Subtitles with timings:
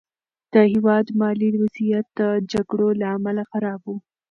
[0.53, 3.91] د هېواد مالي وضعیت د جګړو له امله خراب و.